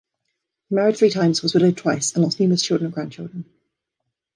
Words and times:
He 0.67 0.73
married 0.75 0.97
three 0.97 1.11
times, 1.11 1.43
was 1.43 1.53
widowed 1.53 1.77
twice 1.77 2.15
and 2.15 2.23
lost 2.23 2.39
numerous 2.39 2.63
children 2.63 2.85
and 2.87 2.93
grandchildren. 2.95 3.45